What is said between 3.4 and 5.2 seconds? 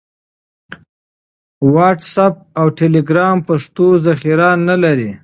پښتو ذخیره نه لري.